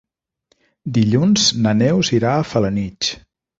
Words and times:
Dilluns 0.95 1.45
na 1.67 1.75
Neus 1.83 2.11
irà 2.19 2.35
a 2.39 2.51
Felanitx. 2.55 3.15